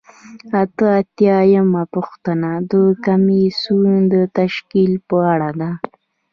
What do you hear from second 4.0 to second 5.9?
د تشکیل په اړه ده.